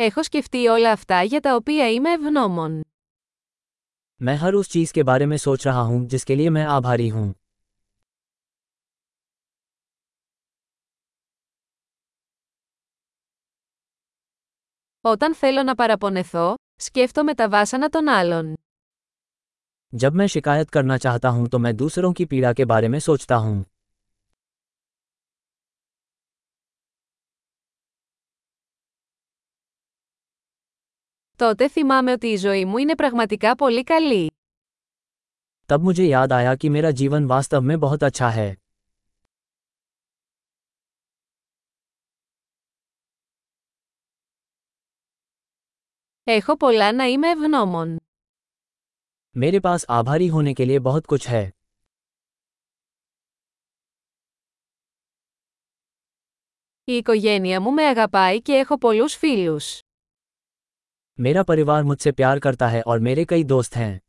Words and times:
Έχω 0.00 0.22
σκεφτεί 0.22 0.66
όλα 0.66 0.90
αυτά 0.92 1.22
για 1.22 1.40
τα 1.40 1.54
οποία 1.54 1.90
είμαι 1.90 2.12
ευγνώμων. 2.12 2.80
मैं 4.16 4.36
हर 4.36 4.54
उस 4.54 4.68
चीज 4.68 4.90
के 4.90 5.02
बारे 5.02 5.26
में 5.26 5.36
सोच 5.36 5.66
रहा 5.66 5.80
हूं 5.80 6.06
जिसके 6.06 6.34
लिए 6.34 6.50
मैं 6.50 6.66
आभारी 6.66 7.08
हूं 7.08 7.32
Όταν 15.00 15.34
θέλω 15.34 15.62
να 15.62 15.74
παραπονεθώ, 15.74 16.54
σκέφτομαι 16.76 17.34
τα 17.34 17.48
βάσανα 17.48 17.88
των 17.88 18.08
άλλων. 18.08 18.54
जब 19.96 20.12
मैं 20.12 20.26
शिकायत 20.26 20.70
करना 20.70 20.96
चाहता 20.96 21.28
हूं 21.28 21.46
तो 21.48 21.58
मैं 21.58 21.76
दूसरों 21.76 22.12
की 22.12 22.24
पीड़ा 22.24 22.52
के 22.52 22.64
बारे 22.64 22.88
में 22.88 22.98
सोचता 22.98 23.36
हूं 23.36 23.62
Τότε 31.37 31.67
θυμάμαι 31.69 32.11
ότι 32.11 32.27
η 32.27 32.35
ζωή 32.35 32.65
μου 32.65 32.77
είναι 32.77 32.95
πραγματικά 32.95 33.55
πολύ 33.55 33.83
καλή. 33.83 34.31
तब 35.67 35.79
मुझे 35.81 36.03
याद 36.03 36.31
आया 36.31 36.55
कि 36.55 36.69
मेरा 36.69 36.91
जीवन 36.91 37.25
वास्तव 37.31 37.61
में 37.61 37.79
बहुत 37.79 38.03
अच्छा 38.03 38.29
है 38.29 38.49
Έχω 46.23 46.57
πολλά 46.57 46.93
να 46.93 47.03
είμαι 47.05 47.29
ευγνώμων. 47.29 47.97
मेरे 49.35 49.59
पास 49.59 49.85
आभारी 49.87 50.27
होने 50.27 50.53
के 50.53 50.65
लिए 50.65 50.79
बहुत 50.79 51.05
कुछ 51.05 51.27
है 51.27 51.49
Η 56.83 56.93
οικογένεια 56.93 57.61
μου 57.61 57.71
με 57.71 57.83
αγαπάει 57.87 58.41
και 58.41 58.53
έχω 58.53 58.77
πολλούς 58.77 59.15
φίλους. 59.15 59.79
मेरा 61.19 61.43
परिवार 61.43 61.83
मुझसे 61.83 62.11
प्यार 62.11 62.39
करता 62.39 62.67
है 62.67 62.81
और 62.81 62.99
मेरे 62.99 63.25
कई 63.25 63.43
दोस्त 63.43 63.75
हैं 63.75 63.99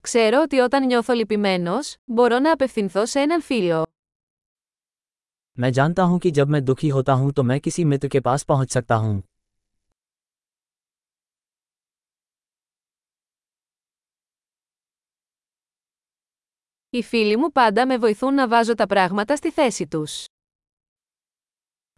Ξέρω 0.00 0.40
ότι 0.40 0.58
όταν 0.58 0.86
νιώθω 0.86 1.14
λυπημένος, 1.14 1.96
μπορώ 2.04 2.38
να 2.38 2.52
απευθυνθώ 2.52 3.06
σε 3.06 3.20
έναν 3.20 3.42
φίλο. 3.42 3.82
मैं 5.60 5.70
जानता 5.72 6.02
हूं 6.02 6.18
कि 6.18 6.30
जब 6.30 6.48
मैं 6.48 6.62
दुखी 6.64 6.88
होता 6.88 7.12
हूं 7.12 7.30
तो 7.32 7.42
मैं 7.42 7.60
किसी 7.60 7.84
मित्र 7.84 8.08
के 8.08 8.20
पास 8.20 8.44
पहुंच 8.44 8.70
सकता 8.70 8.94
हूं 8.94 9.20
Οι 16.90 17.02
φίλοι 17.02 17.36
μου 17.36 17.52
πάντα 17.52 17.86
με 17.86 17.96
βοηθούν 17.98 18.34
να 18.34 18.48
βάζω 18.48 18.74
τα 18.74 18.86
πράγματα 18.86 19.36
στη 19.36 19.50
θέση 19.50 19.86
τους. 19.86 20.24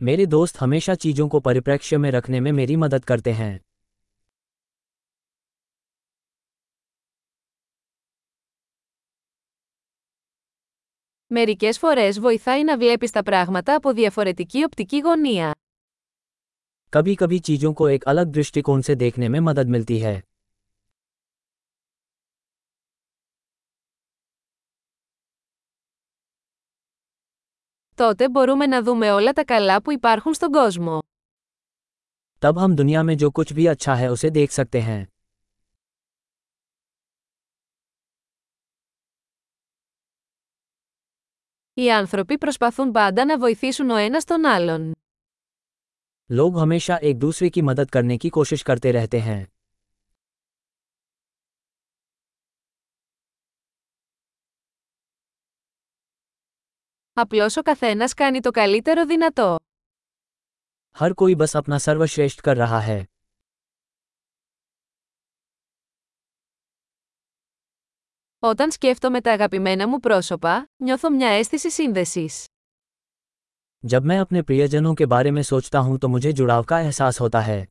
मेरे 0.00 0.26
दोस्त 0.26 0.60
हमेशा 0.60 0.94
चीजों 0.94 1.28
को 1.28 1.40
परिप्रेक्ष्य 1.40 1.96
में 1.96 2.10
रखने 2.10 2.40
में 2.40 2.52
मेरी 2.52 2.76
मदद 2.76 3.04
करते 3.04 3.32
हैं 3.32 3.58
Μερικές 11.32 11.78
φορές 11.78 12.20
βοηθάει 12.20 12.64
να 12.64 12.76
βλέπεις 12.78 13.10
τα 13.10 13.22
πράγματα 13.22 13.74
από 13.74 13.92
διαφορετική 13.92 14.62
οπτική 14.64 14.98
γωνία. 14.98 15.50
कभी 16.92 17.14
कभी 17.14 17.38
चीजों 17.48 17.72
को 17.72 17.88
एक 17.88 18.04
अलग 18.04 18.32
दृष्टिकोण 18.36 18.80
से 18.80 18.94
देखने 18.94 19.28
में 19.28 19.40
मदद 19.40 19.68
मिलती 19.68 19.98
है 19.98 20.22
Τότε 27.94 28.28
μπορούμε 28.28 28.66
να 28.66 28.82
δούμε 28.82 29.10
όλα 29.10 29.32
τα 29.32 29.44
καλά 29.44 29.82
που 29.82 29.92
υπάρχουν 29.92 30.34
στον 30.34 30.50
κόσμο. 30.52 30.98
तब 32.40 32.58
हम 32.58 32.74
दुनिया 32.74 33.02
में 33.02 33.16
जो 33.16 33.30
कुछ 33.30 33.52
भी 33.52 33.66
अच्छा 33.66 33.94
है 33.94 34.08
उसे 34.10 34.30
देख 34.30 34.50
सकते 34.50 34.80
हैं 34.80 35.06
Οι 41.74 41.90
άνθρωποι 41.92 42.38
προσπαθούν 42.38 42.92
πάντα 42.92 43.24
να 43.24 43.38
βοηθήσουν 43.38 43.90
ο 43.90 43.96
ένας 43.96 44.24
τον 44.24 44.44
άλλον. 44.44 44.92
लोग 46.30 46.58
हमेशा 46.58 46.96
एक 46.96 47.16
दूसरे 47.18 47.48
की 47.54 47.62
मदद 47.62 47.90
करने 47.90 48.16
की 48.16 48.28
कोशिश 48.28 48.62
करते 48.62 48.90
रहते 48.90 49.18
हैं 49.20 49.40
Απλώς 57.14 57.56
ο 57.56 57.62
καθένας 57.62 58.14
κάνει 58.14 58.40
το 58.40 58.50
καλύτερο 58.50 59.06
δυνατό. 59.06 59.56
हर 60.98 61.12
कोई 61.14 61.34
बस 61.34 61.56
अपना 61.60 61.78
सर्वश्रेष्ठ 61.78 62.40
कर 62.40 62.56
रहा 62.56 62.80
है 62.80 63.04
Όταν 68.38 68.70
σκέφτομαι 68.70 69.20
τα 69.20 69.32
αγαπημένα 69.32 69.88
μου 69.88 70.00
πρόσωπα, 70.00 70.70
νιώθω 70.76 71.10
μια 71.10 71.28
αίσθηση 71.28 71.70
σύνδεσης. 71.70 72.46
जब 73.86 74.02
मैं 74.04 74.18
अपने 74.18 74.42
प्रियजनों 74.42 74.94
के 74.94 75.06
बारे 75.06 75.30
में 75.30 75.42
सोचता 75.42 75.78
हूं 75.78 75.98
तो 75.98 76.08
मुझे 76.08 76.32
जुड़ाव 76.32 76.64
का 76.64 76.80
एहसास 76.80 77.20
होता 77.20 77.40
है 77.40 77.66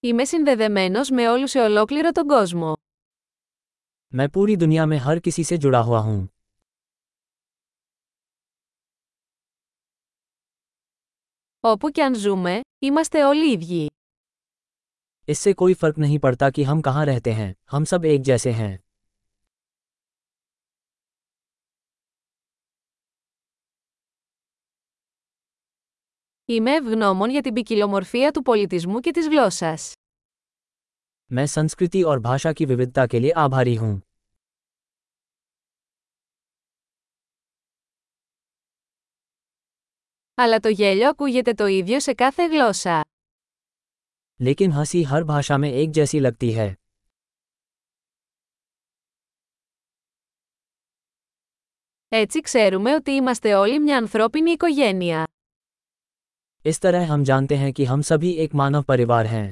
Είμαι 0.00 0.24
συνδεδεμένος 0.24 1.10
με 1.10 1.28
όλους 1.28 1.50
σε 1.50 1.60
ολόκληρο 1.60 2.10
τον 2.12 2.26
κόσμο. 2.26 2.72
मैं 4.16 4.28
पूरी 4.30 4.56
दुनिया 4.56 4.84
में 4.86 4.98
हर 5.06 5.18
किसी 5.18 5.44
से 5.44 5.56
जुड़ा 5.58 5.80
हुआ 5.80 5.98
हूं 5.98 6.26
Όπου 11.60 11.90
και 11.90 12.02
αν 12.02 12.14
ζούμε, 12.14 12.60
είμαστε 12.78 13.24
όλοι 13.24 13.52
ίδιοι. 13.52 13.86
इससे 15.28 15.52
कोई 15.52 15.74
फर्क 15.74 15.96
नहीं 15.98 16.18
पड़ता 16.18 16.50
कि 16.50 16.62
हम 16.62 16.80
कहाँ 16.80 17.04
रहते 17.06 17.32
हैं 17.32 17.54
हम 17.70 17.84
सब 17.92 18.04
एक 18.04 18.22
जैसे 18.22 18.50
हैं 18.50 18.72
Είμαι 26.50 26.74
ευγνώμων 26.74 27.30
για 27.30 27.42
την 27.42 27.52
ποικιλομορφία 27.52 28.30
του 28.30 28.42
πολιτισμού 28.42 29.00
και 29.00 29.10
της 29.10 29.28
γλώσσας. 29.28 29.92
मैं 31.34 31.46
संस्कृति 31.46 32.02
और 32.04 32.20
भाषा 32.20 32.52
की 32.52 32.64
विविधता 32.66 33.06
के 33.06 33.20
लिए 33.20 33.32
आभारी 33.36 33.74
हूं 33.76 34.00
Αλλά 40.34 40.60
το 40.60 40.68
γέλιο 40.68 41.08
ακούγεται 41.08 41.52
το 41.54 41.66
ίδιο 41.66 42.00
σε 42.00 42.14
κάθε 42.14 42.46
γλώσσα. 42.46 43.00
लेकिन 44.38 44.70
हंसी 44.72 45.02
हर 45.10 45.22
भाषा 45.24 45.56
में 45.58 45.70
एक 45.72 45.90
जैसी 45.90 46.20
लगती 46.20 46.52
है 46.52 46.74
Έτσι 52.08 52.40
ξέρουμε 52.40 52.94
ότι 52.94 53.10
είμαστε 53.10 53.54
όλοι 53.54 53.80
μια 53.80 53.96
ανθρώπινη 53.96 54.50
οικογένεια. 54.50 55.24
इस 56.64 56.80
तरह 56.80 57.12
हम 57.12 57.24
जानते 57.24 57.56
हैं 57.56 57.72
कि 57.72 57.84
हम 57.84 58.02
सभी 58.02 58.30
एक 58.44 58.54
मानव 58.54 58.82
परिवार 58.82 59.26
हैं 59.26 59.48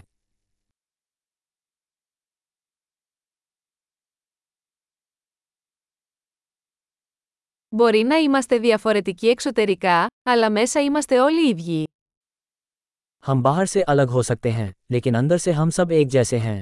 Μπορεί 7.72 8.02
να 8.02 8.16
είμαστε 8.16 8.58
διαφορετικοί 8.58 9.28
εξωτερικά, 9.28 10.06
αλλά 10.22 10.50
μέσα 10.50 10.80
είμαστε 10.80 11.18
όλοι 11.18 11.48
ίδιοι. 11.48 11.84
हम 13.24 13.42
बाहर 13.42 13.66
से 13.66 13.82
अलग 13.82 14.08
हो 14.08 14.22
सकते 14.22 14.50
हैं 14.50 14.70
लेकिन 14.90 15.14
अंदर 15.14 15.38
से 15.38 15.52
हम 15.52 15.70
सब 15.70 15.92
एक 15.92 16.08
जैसे 16.08 16.38
हैं 16.38 16.58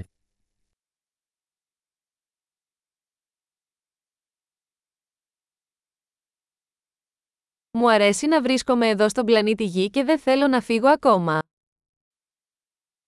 Μου 7.79 7.91
αρέσει 7.91 8.27
να 8.27 8.43
βρίσκομαι 8.43 8.89
εδώ 8.89 9.09
στον 9.09 9.25
πλανήτη 9.27 9.65
Γη 9.65 9.91
και 9.91 10.05
δεν 10.05 10.19
θέλω 10.19 10.47
να 10.49 10.61
φύγω 10.61 10.89
ακόμα. 10.89 11.39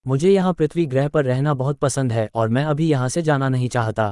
मुझे 0.05 0.29
यहाँ 0.29 0.53
पृथ्वी 0.53 0.83
ग्रह 0.89 1.07
पर 1.13 1.23
रहना 1.25 1.53
बहुत 1.61 1.77
पसंद 1.85 2.11
है 2.11 2.25
और 2.39 2.49
मैं 2.55 2.63
अभी 2.73 2.87
यहाँ 2.89 3.07
से 3.15 3.21
जाना 3.29 3.47
नहीं 3.55 3.69
चाहता 3.75 4.05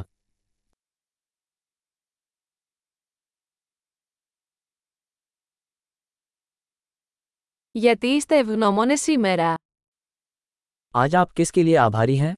Γιατί 7.75 8.07
είστε 8.07 8.37
ευγνώμονες 8.37 9.01
σήμερα. 9.01 9.53
आज 10.95 11.15
आप 11.21 11.31
किसके 11.37 11.63
लिए 11.63 11.75
आभारी 11.83 12.15
हैं 12.17 12.33